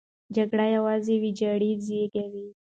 [0.35, 2.47] جګړه یوازې ویجاړۍ زېږوي.